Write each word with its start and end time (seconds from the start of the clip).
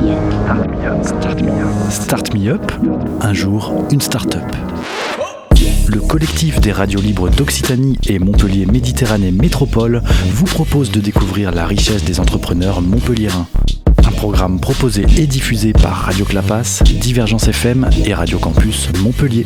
Start 0.00 1.42
Me 1.42 1.50
Up. 1.50 1.90
Start 1.90 2.34
Me 2.34 2.48
Up. 2.48 2.72
Un 3.20 3.34
jour, 3.34 3.74
une 3.90 4.00
start-up. 4.00 4.42
Le 5.88 6.00
collectif 6.00 6.58
des 6.60 6.72
radios 6.72 7.02
libres 7.02 7.28
d'Occitanie 7.28 7.98
et 8.08 8.18
Montpellier 8.18 8.64
Méditerranée 8.64 9.30
Métropole 9.30 10.02
vous 10.28 10.46
propose 10.46 10.90
de 10.90 11.00
découvrir 11.00 11.52
la 11.52 11.66
richesse 11.66 12.02
des 12.02 12.18
entrepreneurs 12.18 12.80
montpelliérains. 12.80 13.46
Un 13.98 14.12
programme 14.12 14.58
proposé 14.58 15.04
et 15.18 15.26
diffusé 15.26 15.74
par 15.74 15.92
Radio 15.92 16.24
Clapas, 16.24 16.82
Divergence 16.84 17.48
FM 17.48 17.90
et 18.06 18.14
Radio 18.14 18.38
Campus 18.38 18.88
Montpellier. 19.02 19.44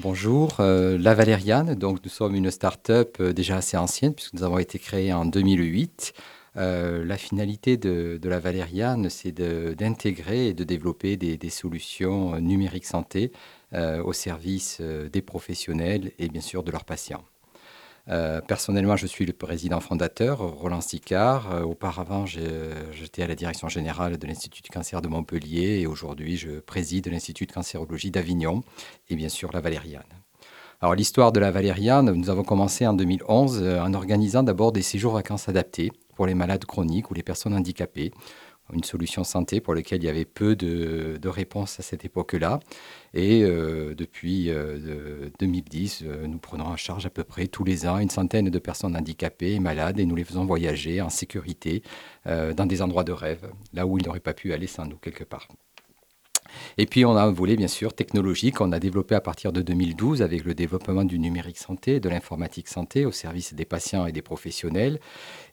Bonjour, 0.00 0.56
euh, 0.60 0.98
La 1.00 1.14
Valériane. 1.14 1.74
Donc, 1.74 2.00
nous 2.04 2.10
sommes 2.10 2.34
une 2.34 2.50
start-up 2.50 3.16
euh, 3.20 3.32
déjà 3.32 3.56
assez 3.56 3.78
ancienne 3.78 4.12
puisque 4.12 4.34
nous 4.34 4.42
avons 4.42 4.58
été 4.58 4.78
créés 4.78 5.14
en 5.14 5.24
2008. 5.24 6.12
Euh, 6.56 7.04
la 7.04 7.16
finalité 7.16 7.76
de, 7.76 8.18
la 8.24 8.38
Valériane, 8.38 9.10
c'est 9.10 9.32
d'intégrer 9.32 10.48
et 10.48 10.54
de 10.54 10.64
développer 10.64 11.16
des, 11.16 11.50
solutions 11.50 12.40
numériques 12.40 12.86
santé 12.86 13.32
au 13.72 14.12
service 14.12 14.80
des 14.80 15.22
professionnels 15.22 16.12
et 16.18 16.28
bien 16.28 16.40
sûr 16.40 16.62
de 16.62 16.70
leurs 16.70 16.84
patients. 16.84 17.24
personnellement, 18.46 18.96
je 18.96 19.06
suis 19.06 19.26
le 19.26 19.32
président 19.32 19.80
fondateur, 19.80 20.38
Roland 20.38 20.80
Sicard. 20.80 21.66
auparavant, 21.66 22.24
j'étais 22.26 23.22
à 23.22 23.26
la 23.26 23.34
direction 23.34 23.68
générale 23.68 24.18
de 24.18 24.26
l'Institut 24.26 24.62
du 24.62 24.70
cancer 24.70 25.02
de 25.02 25.08
Montpellier 25.08 25.80
et 25.80 25.86
aujourd'hui, 25.86 26.36
je 26.36 26.60
préside 26.60 27.08
l'Institut 27.08 27.46
de 27.46 27.52
cancérologie 27.52 28.10
d'Avignon 28.10 28.62
et 29.08 29.16
bien 29.16 29.28
sûr 29.28 29.50
la 29.52 29.60
Valériane. 29.60 30.02
Alors 30.80 30.94
l'histoire 30.94 31.32
de 31.32 31.40
la 31.40 31.50
Valériane, 31.50 32.10
nous 32.10 32.30
avons 32.30 32.44
commencé 32.44 32.86
en 32.86 32.94
2011 32.94 33.62
en 33.62 33.94
organisant 33.94 34.42
d'abord 34.42 34.72
des 34.72 34.82
séjours 34.82 35.12
vacances 35.12 35.48
adaptés 35.48 35.90
pour 36.16 36.26
les 36.26 36.34
malades 36.34 36.64
chroniques 36.64 37.10
ou 37.10 37.14
les 37.14 37.22
personnes 37.22 37.54
handicapées. 37.54 38.10
Une 38.72 38.82
solution 38.82 39.22
santé 39.22 39.60
pour 39.60 39.76
laquelle 39.76 40.02
il 40.02 40.06
y 40.06 40.08
avait 40.08 40.24
peu 40.24 40.56
de, 40.56 41.28
réponses 41.28 41.78
à 41.78 41.84
cette 41.84 42.04
époque-là. 42.04 42.58
Et 43.14 43.44
euh, 43.44 43.94
depuis 43.94 44.50
2010, 45.38 46.02
euh, 46.02 46.06
euh, 46.06 46.26
nous 46.26 46.38
prenons 46.38 46.64
en 46.64 46.76
charge 46.76 47.06
à 47.06 47.10
peu 47.10 47.22
près 47.22 47.46
tous 47.46 47.62
les 47.62 47.86
ans 47.86 47.98
une 47.98 48.10
centaine 48.10 48.50
de 48.50 48.58
personnes 48.58 48.96
handicapées 48.96 49.52
et 49.52 49.60
malades 49.60 50.00
et 50.00 50.06
nous 50.06 50.16
les 50.16 50.24
faisons 50.24 50.44
voyager 50.44 51.00
en 51.00 51.10
sécurité 51.10 51.82
dans 52.24 52.66
des 52.66 52.82
endroits 52.82 53.04
de 53.04 53.12
rêve, 53.12 53.48
là 53.72 53.86
où 53.86 53.98
ils 53.98 54.04
n'auraient 54.04 54.18
pas 54.18 54.34
pu 54.34 54.52
aller 54.52 54.66
sans 54.66 54.84
nous 54.84 54.96
quelque 54.96 55.22
part. 55.22 55.46
Et 56.78 56.86
puis 56.86 57.04
on 57.04 57.16
a 57.16 57.22
un 57.22 57.32
volet 57.32 57.56
bien 57.56 57.68
sûr 57.68 57.92
technologique 57.92 58.56
qu'on 58.56 58.72
a 58.72 58.78
développé 58.78 59.14
à 59.14 59.20
partir 59.20 59.52
de 59.52 59.62
2012 59.62 60.22
avec 60.22 60.44
le 60.44 60.54
développement 60.54 61.04
du 61.04 61.18
numérique 61.18 61.58
santé, 61.58 62.00
de 62.00 62.08
l'informatique 62.08 62.68
santé 62.68 63.04
au 63.04 63.12
service 63.12 63.54
des 63.54 63.64
patients 63.64 64.06
et 64.06 64.12
des 64.12 64.22
professionnels. 64.22 65.00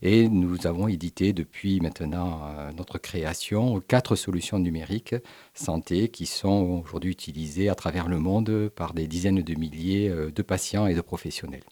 Et 0.01 0.27
nous 0.29 0.67
avons 0.67 0.87
édité 0.87 1.33
depuis 1.33 1.79
maintenant 1.79 2.41
euh, 2.43 2.71
notre 2.77 2.97
création 2.97 3.81
quatre 3.87 4.15
solutions 4.15 4.59
numériques 4.59 5.15
santé 5.53 6.09
qui 6.09 6.25
sont 6.25 6.83
aujourd'hui 6.83 7.11
utilisées 7.11 7.69
à 7.69 7.75
travers 7.75 8.07
le 8.07 8.19
monde 8.19 8.69
par 8.75 8.93
des 8.93 9.07
dizaines 9.07 9.41
de 9.41 9.59
milliers 9.59 10.09
euh, 10.09 10.31
de 10.31 10.41
patients 10.41 10.87
et 10.87 10.95
de 10.95 11.01
professionnels. 11.01 11.63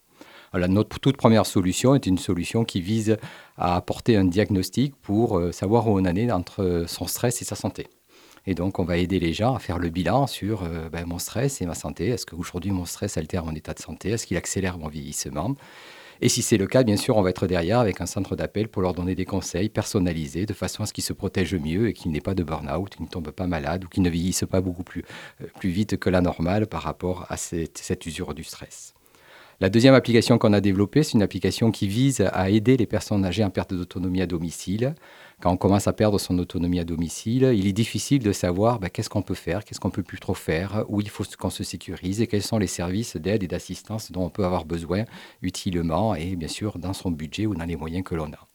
Notre 0.54 1.00
toute 1.00 1.16
première 1.16 1.46
solution 1.46 1.96
est 1.96 2.06
une 2.06 2.18
solution 2.18 2.66
qui 2.66 2.82
vise 2.82 3.18
à 3.58 3.76
apporter 3.76 4.18
un 4.18 4.26
diagnostic 4.26 4.96
pour 5.02 5.38
euh, 5.38 5.52
savoir 5.52 5.88
où 5.88 5.92
on 5.92 6.02
en 6.02 6.16
est 6.16 6.30
entre 6.32 6.84
son 6.88 7.08
stress 7.08 7.42
et 7.42 7.46
sa 7.46 7.56
santé. 7.56 7.88
Et 8.48 8.56
donc, 8.56 8.80
on 8.80 8.84
va 8.84 8.98
aider 8.98 9.20
les 9.20 9.34
gens 9.34 9.56
à 9.56 9.60
faire 9.60 9.78
le 9.78 9.90
bilan 9.90 10.28
sur 10.28 10.64
euh, 10.64 10.90
ben, 10.90 11.06
mon 11.06 11.20
stress 11.20 11.62
et 11.62 11.66
ma 11.66 11.76
santé. 11.76 12.08
Est-ce 12.08 12.26
qu'aujourd'hui, 12.26 12.72
mon 12.72 12.86
stress 12.86 13.18
altère 13.18 13.46
mon 13.46 13.54
état 13.54 13.74
de 13.74 13.80
santé? 13.80 14.10
Est-ce 14.10 14.26
qu'il 14.26 14.38
accélère 14.38 14.78
mon 14.78 14.88
vieillissement? 14.88 15.56
Et 16.24 16.30
si 16.30 16.44
c'est 16.44 16.58
le 16.58 16.68
cas, 16.68 16.84
bien 16.84 16.98
sûr, 16.98 17.18
on 17.18 17.24
va 17.24 17.32
être 17.32 17.48
derrière 17.48 17.80
avec 17.80 18.00
un 18.00 18.06
centre 18.06 18.36
d'appel 18.36 18.68
pour 18.68 18.84
leur 18.84 18.94
donner 18.94 19.16
des 19.16 19.26
conseils 19.26 19.70
personnalisés 19.70 20.46
de 20.46 20.54
façon 20.54 20.84
à 20.84 20.86
ce 20.86 20.94
qu'ils 20.94 21.04
se 21.04 21.14
protègent 21.14 21.56
mieux 21.56 21.90
et 21.90 21.94
qu'ils 21.94 22.12
n'aient 22.12 22.22
pas 22.22 22.36
de 22.36 22.44
burn-out, 22.44 22.90
qu'ils 22.90 23.06
ne 23.06 23.10
tombent 23.10 23.32
pas 23.32 23.48
malades 23.48 23.86
ou 23.86 23.88
qu'ils 23.88 24.04
ne 24.04 24.10
vieillissent 24.10 24.46
pas 24.50 24.62
beaucoup 24.62 24.84
plus, 24.84 25.04
euh, 25.42 25.48
vite 25.64 25.98
que 25.98 26.12
la 26.12 26.22
normale 26.22 26.68
par 26.68 26.84
rapport 26.84 27.26
à 27.30 27.38
cette 27.38 28.06
usure 28.06 28.36
du 28.36 28.44
stress. 28.44 28.94
La 29.62 29.70
deuxième 29.70 29.94
application 29.94 30.40
qu'on 30.40 30.54
a 30.54 30.60
développée, 30.60 31.04
c'est 31.04 31.14
une 31.14 31.22
application 31.22 31.70
qui 31.70 31.88
vise 31.88 32.22
à 32.34 32.50
aider 32.50 32.78
les 32.78 32.88
personnes 32.88 33.24
âgées 33.24 33.44
en 33.44 33.52
perte 33.52 33.74
d'autonomie 33.74 34.22
à 34.22 34.26
domicile 34.26 34.96
quand 35.42 35.52
on 35.52 35.58
commence 35.58 35.88
à 35.88 35.94
perdre 35.94 36.20
son 36.20 36.38
autonomie 36.38 36.80
à 36.80 36.84
domicile, 36.84 37.52
il 37.56 37.66
est 37.66 37.74
difficile 37.74 38.22
de 38.22 38.32
savoir 38.32 38.80
ben, 38.80 38.90
qu'est-ce 38.90 39.10
qu'on 39.10 39.24
peut 39.24 39.34
faire, 39.34 39.66
qu'est-ce 39.66 39.80
qu'on 39.80 39.90
peut 39.90 40.04
plus 40.04 40.20
trop 40.20 40.36
faire, 40.36 40.86
où 40.88 41.02
il 41.02 41.10
faut 41.10 41.24
qu'on 41.40 41.50
se 41.50 41.64
sécurise 41.64 42.22
et 42.22 42.28
quels 42.28 42.44
sont 42.44 42.60
les 42.60 42.68
services 42.68 43.18
d'aide 43.18 43.42
et 43.42 43.48
d'assistance 43.48 44.12
dont 44.12 44.26
on 44.26 44.30
peut 44.30 44.46
avoir 44.46 44.66
besoin 44.66 45.06
utilement 45.42 46.14
et 46.14 46.36
bien 46.36 46.48
sûr 46.48 46.78
dans 46.78 46.94
son 46.94 47.10
budget 47.10 47.48
ou 47.48 47.56
dans 47.56 47.66
les 47.66 47.76
moyens 47.76 48.04
que 48.04 48.14
l'on 48.14 48.32
a. 48.32 48.51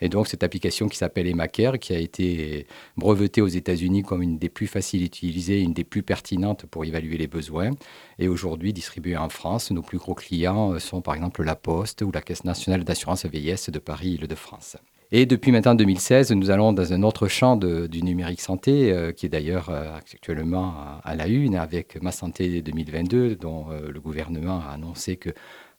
Et 0.00 0.08
donc 0.08 0.28
cette 0.28 0.42
application 0.42 0.88
qui 0.88 0.96
s'appelle 0.96 1.26
EmaCare, 1.26 1.78
qui 1.78 1.92
a 1.92 1.98
été 1.98 2.66
brevetée 2.96 3.42
aux 3.42 3.48
États-Unis 3.48 4.02
comme 4.02 4.22
une 4.22 4.38
des 4.38 4.48
plus 4.48 4.66
faciles 4.66 5.02
à 5.02 5.06
utiliser, 5.06 5.60
une 5.60 5.72
des 5.74 5.84
plus 5.84 6.02
pertinentes 6.02 6.66
pour 6.66 6.84
évaluer 6.84 7.16
les 7.16 7.26
besoins, 7.26 7.70
et 8.18 8.28
aujourd'hui 8.28 8.72
distribuée 8.72 9.16
en 9.16 9.28
France. 9.28 9.70
Nos 9.70 9.82
plus 9.82 9.98
gros 9.98 10.14
clients 10.14 10.78
sont 10.78 11.00
par 11.00 11.14
exemple 11.14 11.42
la 11.42 11.56
Poste 11.56 12.02
ou 12.02 12.10
la 12.12 12.20
Caisse 12.22 12.44
nationale 12.44 12.84
d'assurance 12.84 13.26
vieillesse 13.26 13.70
de 13.70 13.78
Paris-Île-de-France. 13.78 14.76
Et 15.12 15.26
depuis 15.26 15.50
maintenant 15.50 15.74
2016, 15.74 16.30
nous 16.32 16.50
allons 16.50 16.72
dans 16.72 16.92
un 16.92 17.02
autre 17.02 17.26
champ 17.26 17.56
du 17.56 18.02
numérique 18.02 18.40
santé, 18.40 18.92
euh, 18.92 19.10
qui 19.10 19.26
est 19.26 19.28
d'ailleurs 19.28 19.68
euh, 19.68 19.96
actuellement 19.96 20.72
à, 21.02 21.16
la 21.16 21.26
une, 21.26 21.56
avec 21.56 22.00
Ma 22.00 22.12
Santé 22.12 22.62
2022, 22.62 23.34
dont 23.34 23.66
euh, 23.70 23.90
le 23.90 24.00
gouvernement 24.00 24.60
a 24.60 24.74
annoncé 24.74 25.16
que 25.16 25.30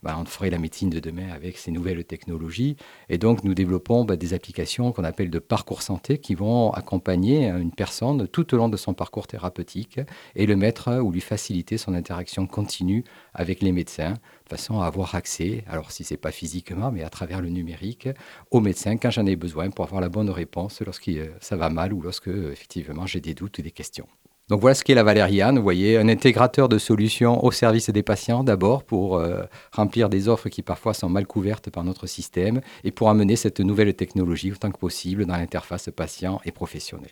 bah, 0.03 0.17
on 0.19 0.25
ferait 0.25 0.49
la 0.49 0.57
médecine 0.57 0.89
de 0.89 0.99
demain 0.99 1.29
avec 1.31 1.57
ces 1.57 1.71
nouvelles 1.71 2.03
technologies. 2.03 2.75
Et 3.09 3.17
donc, 3.17 3.43
nous 3.43 3.53
développons 3.53 4.05
bah, 4.05 4.15
des 4.15 4.33
applications 4.33 4.91
qu'on 4.91 5.03
appelle 5.03 5.29
de 5.29 5.39
parcours 5.39 5.81
santé 5.81 6.17
qui 6.17 6.35
vont 6.35 6.71
accompagner 6.71 7.47
une 7.47 7.71
personne 7.71 8.27
tout 8.27 8.53
au 8.53 8.57
long 8.57 8.69
de 8.69 8.77
son 8.77 8.93
parcours 8.93 9.27
thérapeutique 9.27 9.99
et 10.35 10.45
le 10.45 10.55
mettre 10.55 10.99
ou 10.99 11.11
lui 11.11 11.21
faciliter 11.21 11.77
son 11.77 11.93
interaction 11.93 12.47
continue 12.47 13.03
avec 13.33 13.61
les 13.61 13.71
médecins, 13.71 14.13
de 14.13 14.49
façon 14.49 14.81
à 14.81 14.85
avoir 14.85 15.15
accès, 15.15 15.63
alors 15.67 15.91
si 15.91 16.03
ce 16.03 16.13
n'est 16.13 16.17
pas 16.17 16.31
physiquement, 16.31 16.91
mais 16.91 17.03
à 17.03 17.09
travers 17.09 17.41
le 17.41 17.49
numérique, 17.49 18.09
aux 18.49 18.59
médecins 18.59 18.97
quand 18.97 19.11
j'en 19.11 19.25
ai 19.25 19.35
besoin 19.35 19.69
pour 19.69 19.85
avoir 19.85 20.01
la 20.01 20.09
bonne 20.09 20.29
réponse 20.29 20.81
lorsque 20.81 21.09
euh, 21.09 21.31
ça 21.39 21.55
va 21.55 21.69
mal 21.69 21.93
ou 21.93 22.01
lorsque, 22.01 22.27
effectivement, 22.27 23.05
j'ai 23.05 23.21
des 23.21 23.33
doutes 23.33 23.59
ou 23.59 23.61
des 23.61 23.71
questions. 23.71 24.07
Donc 24.49 24.59
voilà 24.59 24.75
ce 24.75 24.83
qu'est 24.83 24.95
la 24.95 25.03
Valériane, 25.03 25.57
vous 25.57 25.63
voyez, 25.63 25.97
un 25.97 26.09
intégrateur 26.09 26.67
de 26.67 26.77
solutions 26.77 27.41
au 27.45 27.51
service 27.51 27.89
des 27.89 28.03
patients 28.03 28.43
d'abord 28.43 28.83
pour 28.83 29.15
euh, 29.15 29.43
remplir 29.71 30.09
des 30.09 30.27
offres 30.27 30.49
qui 30.49 30.61
parfois 30.61 30.93
sont 30.93 31.07
mal 31.07 31.25
couvertes 31.25 31.69
par 31.69 31.85
notre 31.85 32.05
système 32.05 32.59
et 32.83 32.91
pour 32.91 33.09
amener 33.09 33.37
cette 33.37 33.61
nouvelle 33.61 33.93
technologie 33.93 34.51
autant 34.51 34.69
que 34.69 34.77
possible 34.77 35.25
dans 35.25 35.37
l'interface 35.37 35.89
patient 35.95 36.41
et 36.43 36.51
professionnel. 36.51 37.11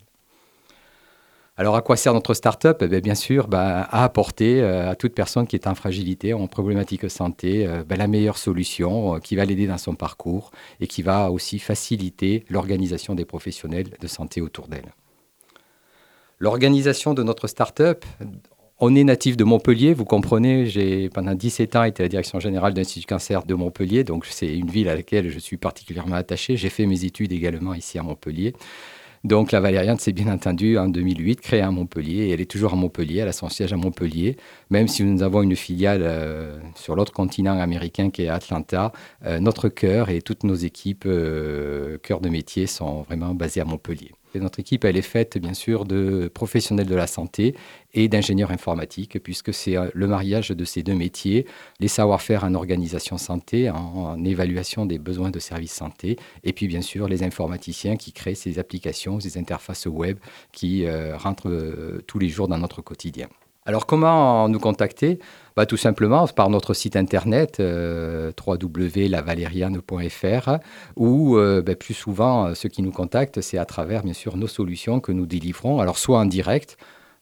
Alors 1.55 1.77
à 1.77 1.81
quoi 1.81 1.95
sert 1.95 2.13
notre 2.13 2.33
start-up? 2.33 2.81
Eh 2.81 3.01
bien, 3.01 3.15
sûr, 3.15 3.47
bah, 3.47 3.83
à 3.83 4.03
apporter 4.03 4.61
euh, 4.61 4.89
à 4.89 4.95
toute 4.95 5.13
personne 5.13 5.47
qui 5.47 5.55
est 5.55 5.67
en 5.67 5.75
fragilité, 5.75 6.33
en 6.33 6.47
problématique 6.47 7.09
santé, 7.09 7.67
euh, 7.67 7.83
bah, 7.87 7.95
la 7.95 8.07
meilleure 8.07 8.37
solution 8.37 9.19
qui 9.19 9.37
va 9.37 9.45
l'aider 9.45 9.67
dans 9.67 9.77
son 9.77 9.95
parcours 9.95 10.51
et 10.81 10.87
qui 10.87 11.03
va 11.03 11.31
aussi 11.31 11.59
faciliter 11.59 12.43
l'organisation 12.49 13.15
des 13.15 13.25
professionnels 13.25 13.91
de 13.99 14.07
santé 14.07 14.41
autour 14.41 14.67
d'elle. 14.67 14.93
L'organisation 16.41 17.13
de 17.13 17.21
notre 17.21 17.47
start-up, 17.47 18.05
on 18.79 18.95
est 18.95 19.03
natif 19.03 19.35
de 19.35 19.43
Montpellier, 19.43 19.93
vous 19.93 20.05
comprenez, 20.05 20.67
j'ai 20.67 21.09
pendant 21.09 21.35
17 21.35 21.75
ans 21.75 21.83
été 21.83 22.01
à 22.01 22.05
la 22.05 22.07
direction 22.09 22.39
générale 22.39 22.73
de 22.73 22.79
l'Institut 22.79 23.07
cancer 23.07 23.43
de 23.43 23.53
Montpellier, 23.53 24.05
donc 24.05 24.25
c'est 24.25 24.55
une 24.55 24.69
ville 24.69 24.87
à 24.87 24.95
laquelle 24.95 25.29
je 25.29 25.37
suis 25.37 25.57
particulièrement 25.57 26.15
attaché. 26.15 26.55
J'ai 26.55 26.69
fait 26.69 26.85
mes 26.85 27.03
études 27.03 27.33
également 27.33 27.73
ici 27.73 27.99
à 27.99 28.03
Montpellier. 28.03 28.53
Donc 29.25 29.51
la 29.51 29.59
Valériane, 29.59 29.97
c'est 29.99 30.13
bien 30.13 30.31
entendu 30.31 30.77
en 30.77 30.87
2008 30.87 31.41
créée 31.41 31.59
à 31.59 31.71
Montpellier 31.71 32.27
et 32.27 32.29
elle 32.29 32.39
est 32.39 32.49
toujours 32.49 32.71
à 32.71 32.77
Montpellier, 32.77 33.17
elle 33.19 33.27
a 33.27 33.33
son 33.33 33.49
siège 33.49 33.73
à 33.73 33.75
Montpellier, 33.75 34.37
même 34.69 34.87
si 34.87 35.03
nous 35.03 35.21
avons 35.23 35.41
une 35.41 35.57
filiale 35.57 36.03
euh, 36.03 36.57
sur 36.75 36.95
l'autre 36.95 37.11
continent 37.11 37.59
américain 37.59 38.11
qui 38.11 38.23
est 38.23 38.29
Atlanta. 38.29 38.93
Euh, 39.25 39.41
notre 39.41 39.67
cœur 39.67 40.07
et 40.07 40.21
toutes 40.21 40.45
nos 40.45 40.55
équipes 40.55 41.03
euh, 41.05 41.97
cœur 41.97 42.21
de 42.21 42.29
métier 42.29 42.65
sont 42.65 43.01
vraiment 43.01 43.33
basées 43.33 43.59
à 43.59 43.65
Montpellier 43.65 44.13
notre 44.37 44.59
équipe, 44.59 44.85
elle 44.85 44.97
est 44.97 45.01
faite 45.01 45.37
bien 45.39 45.55
sûr 45.55 45.85
de 45.85 46.29
professionnels 46.31 46.85
de 46.85 46.95
la 46.95 47.07
santé 47.07 47.55
et 47.93 48.07
d'ingénieurs 48.07 48.51
informatiques, 48.51 49.17
puisque 49.23 49.53
c'est 49.53 49.75
euh, 49.75 49.89
le 49.93 50.07
mariage 50.07 50.49
de 50.49 50.65
ces 50.65 50.83
deux 50.83 50.93
métiers, 50.93 51.45
les 51.79 51.87
savoir-faire 51.87 52.43
en 52.43 52.53
organisation 52.53 53.17
santé, 53.17 53.69
en, 53.69 54.23
évaluation 54.23 54.85
des 54.85 54.99
besoins 54.99 55.31
de 55.31 55.39
services 55.39 55.73
santé, 55.73 56.17
et 56.43 56.53
puis 56.53 56.67
bien 56.67 56.81
sûr 56.81 57.07
les 57.07 57.23
informaticiens 57.23 57.95
qui 57.95 58.11
créent 58.11 58.35
ces 58.35 58.59
applications, 58.59 59.19
ces 59.19 59.37
interfaces 59.37 59.87
web 59.87 60.19
qui 60.51 60.85
euh, 60.85 61.17
rentrent 61.17 61.49
euh, 61.49 62.03
tous 62.05 62.19
les 62.19 62.29
jours 62.29 62.47
dans 62.47 62.57
notre 62.57 62.81
quotidien. 62.81 63.27
Alors 63.69 63.85
comment 63.85 64.49
nous 64.49 64.57
contacter? 64.57 65.19
Bah, 65.55 65.67
Tout 65.67 65.77
simplement 65.77 66.27
par 66.27 66.49
notre 66.49 66.73
site 66.73 66.95
internet 66.95 67.59
euh, 67.59 68.31
ou 70.95 71.37
euh, 71.37 71.61
bah, 71.61 71.75
plus 71.75 71.93
souvent 71.93 72.55
ceux 72.55 72.67
qui 72.67 72.81
nous 72.81 72.91
contactent 72.91 73.41
c'est 73.41 73.59
à 73.59 73.65
travers 73.65 74.01
bien 74.01 74.13
sûr 74.13 74.37
nos 74.37 74.47
solutions 74.47 74.99
que 74.99 75.11
nous 75.11 75.27
délivrons, 75.27 75.81
alors 75.81 75.99
soit 75.99 76.17
en 76.17 76.25
direct 76.25 76.77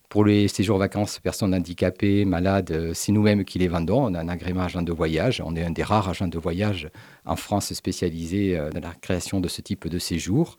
Pour 0.09 0.23
les 0.23 0.47
séjours 0.47 0.77
vacances, 0.77 1.19
personnes 1.19 1.53
handicapées, 1.53 2.23
malades, 2.23 2.91
c'est 2.93 3.11
nous-mêmes 3.11 3.43
qui 3.43 3.59
les 3.59 3.67
vendons. 3.67 4.05
On 4.05 4.13
a 4.13 4.21
un 4.21 4.29
agrément 4.29 4.61
agent 4.61 4.81
de 4.81 4.93
voyage. 4.93 5.41
On 5.45 5.55
est 5.55 5.63
un 5.63 5.71
des 5.71 5.83
rares 5.83 6.07
agents 6.09 6.27
de 6.27 6.39
voyage 6.39 6.89
en 7.25 7.35
France 7.35 7.73
spécialisés 7.73 8.57
dans 8.73 8.79
la 8.79 8.93
création 8.93 9.41
de 9.41 9.49
ce 9.49 9.61
type 9.61 9.87
de 9.87 9.99
séjour. 9.99 10.55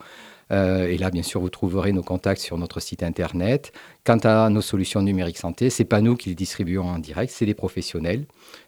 Euh, 0.51 0.87
et 0.87 0.97
là, 0.97 1.11
bien 1.11 1.23
sûr, 1.23 1.41
vous 1.41 1.49
trouverez 1.49 1.91
nos 1.91 2.01
contacts 2.01 2.41
sur 2.41 2.57
notre 2.57 2.79
site 2.79 3.03
internet. 3.03 3.71
Quant 4.03 4.17
à 4.23 4.49
nos 4.49 4.61
solutions 4.61 5.01
numériques 5.01 5.37
santé, 5.37 5.69
c'est 5.69 5.85
pas 5.85 6.01
nous 6.01 6.15
qui 6.15 6.29
les 6.29 6.35
distribuons 6.35 6.87
en 6.87 6.99
direct, 6.99 7.31
c'est 7.35 7.45
les 7.45 7.53
professionnels. 7.53 8.25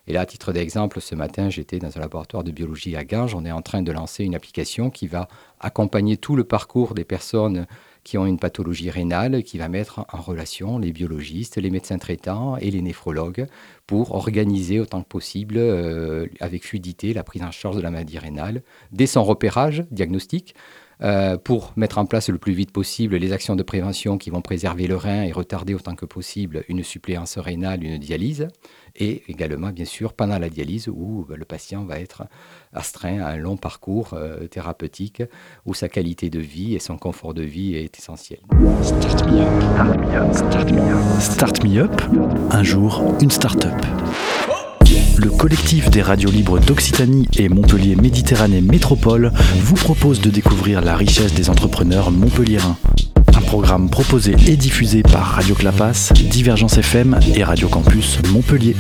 Et 0.08 0.14
là, 0.14 0.22
à 0.22 0.26
titre 0.26 0.54
d'exemple, 0.54 1.02
ce 1.02 1.16
matin, 1.16 1.50
j'étais 1.50 1.80
dans 1.80 1.96
un 1.98 2.00
laboratoire 2.00 2.44
de 2.44 2.52
biologie 2.52 2.96
à 2.96 3.04
Ganges. 3.04 3.34
On 3.34 3.46
est 3.46 3.52
en 3.52 3.62
train 3.62 3.82
de 3.82 3.92
lancer 3.92 4.24
une 4.24 4.36
application 4.36 4.90
qui 4.90 5.08
va 5.08 5.28
accompagner 5.60 6.18
tout 6.18 6.36
le 6.36 6.44
parcours 6.44 6.94
des 6.94 7.04
personnes 7.04 7.66
qui 8.04 8.18
ont 8.18 8.26
une 8.26 8.40
pathologie 8.40 8.90
rénale, 8.90 9.44
qui 9.44 9.58
va 9.58 9.70
mettre 9.70 10.06
en 10.12 10.22
relation 10.22 10.80
les 10.80 10.92
biologistes, 10.92 11.58
les 11.58 11.70
médecins 11.70 11.98
traitants 11.98 12.58
et 12.58 12.72
les 12.72 12.82
néphrologues 12.82 13.46
pour 13.86 14.16
organiser 14.16 14.80
autant 14.80 15.04
que 15.04 15.08
possible, 15.08 15.58
euh, 15.58 16.28
avec 16.40 16.66
fluidité, 16.66 17.14
la 17.14 17.24
prise 17.24 17.44
en 17.44 17.52
charge 17.52 17.76
de 17.76 17.82
la 17.82 17.92
maladie 17.92 18.18
rénale 18.18 18.64
dès 18.92 19.06
son 19.08 19.24
repérage 19.24 19.86
diagnostique 19.92 20.56
euh, 21.04 21.38
pour 21.38 21.74
mettre 21.76 21.98
en 21.98 22.06
place 22.06 22.30
le 22.30 22.38
plus 22.38 22.54
vite 22.54 22.72
possible 22.72 23.16
les 23.16 23.34
actions 23.34 23.56
de 23.56 23.64
prévention 23.64 24.18
qui 24.18 24.30
vont 24.30 24.42
préserver 24.42 24.88
le 24.88 24.96
rein 24.96 25.24
et 25.24 25.32
retarder 25.32 25.74
autant 25.74 25.96
que 25.96 26.06
possible 26.06 26.64
une 26.68 26.84
suppléance 26.84 27.38
rénale, 27.38 27.84
une 27.84 27.98
dialyse, 27.98 28.48
et 28.96 29.24
également 29.28 29.70
bien 29.70 29.86
sûr 29.86 30.14
pendant 30.14 30.38
la 30.38 30.50
dialyse 30.50 30.88
où 30.88 31.26
bah, 31.28 31.36
le 31.38 31.46
patient 31.46 31.86
va 31.86 32.00
être 32.00 32.24
astreint 32.74 33.20
à 33.20 33.30
un 33.30 33.38
long 33.38 33.58
parcours 33.58 34.14
euh, 34.14 34.48
thérapeutique 34.48 35.24
où 35.66 35.74
sa 35.74 35.90
qualité 35.90 36.30
de 36.30 36.40
vie 36.40 36.76
et 36.76 36.80
son 36.80 36.98
confort 36.98 37.34
de 37.34 37.44
vie 37.44 37.76
est 37.76 37.98
essentiel. 37.98 38.40
Start 38.82 39.26
me 39.28 39.42
up, 39.42 40.34
start 40.34 40.72
me 40.72 40.80
up, 40.80 41.22
start 41.22 41.64
me 41.64 41.78
up. 41.80 42.02
Un 42.52 42.64
jour, 42.64 43.04
une 43.22 43.32
start-up. 43.32 43.74
Le 45.18 45.30
collectif 45.30 45.90
des 45.90 46.02
radios 46.02 46.32
libres 46.32 46.60
d'Occitanie 46.60 47.28
et 47.38 47.50
Montpellier 47.50 47.96
Méditerranée 47.96 48.62
Métropole 48.62 49.32
vous 49.56 49.76
propose 49.76 50.22
de 50.22 50.30
découvrir 50.30 50.82
la 50.82 50.96
richesse 50.96 51.34
des 51.34 51.50
entrepreneurs 51.50 52.12
montpelliérains. 52.12 52.78
Un 53.36 53.42
programme 53.42 53.90
proposé 53.90 54.36
et 54.48 54.56
diffusé 54.56 55.04
par 55.04 55.24
Radio 55.24 55.56
Clapas, 55.56 56.12
Divergence 56.30 56.78
FM 56.78 57.20
et 57.36 57.44
Radio 57.44 57.68
Campus 57.68 58.20
Montpellier. 58.32 58.76